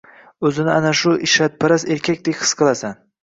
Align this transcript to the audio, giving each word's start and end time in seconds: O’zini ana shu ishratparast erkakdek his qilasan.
O’zini 0.47 0.71
ana 0.75 0.93
shu 1.01 1.13
ishratparast 1.27 1.93
erkakdek 1.97 2.41
his 2.43 2.55
qilasan. 2.63 2.99